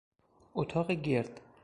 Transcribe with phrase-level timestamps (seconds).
[0.55, 1.41] اتاق گرد